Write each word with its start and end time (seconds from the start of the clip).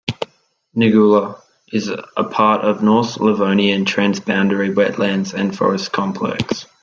Nigula 0.75 1.39
is 1.71 1.87
a 1.87 2.23
part 2.23 2.61
of 2.63 2.81
North-Livonian 2.81 3.85
transboundary 3.85 4.73
wetlands 4.73 5.31
and 5.35 5.55
forests 5.55 5.89
complex. 5.89 6.65